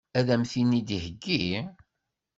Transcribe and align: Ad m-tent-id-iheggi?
Ad 0.17 0.29
m-tent-id-iheggi? 0.39 1.45